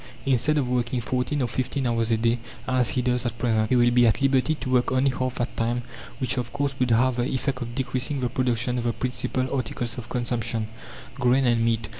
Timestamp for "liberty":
4.19-4.55